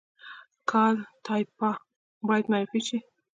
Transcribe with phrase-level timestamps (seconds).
[0.69, 1.71] کالтура
[2.27, 2.97] باید معرفي شي